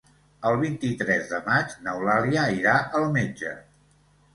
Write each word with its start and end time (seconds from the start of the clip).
El 0.51 0.55
vint-i-tres 0.63 1.29
de 1.35 1.43
maig 1.51 1.77
n'Eulàlia 1.85 2.49
irà 2.59 2.77
al 3.03 3.11
metge. 3.23 3.59